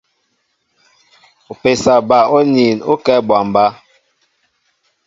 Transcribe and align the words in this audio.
Mpésa 1.55 1.93
ɓă 2.07 2.17
oniin 2.35 2.77
o 2.91 2.93
kɛ 3.03 3.11
a 3.17 3.21
aɓambá. 3.21 3.65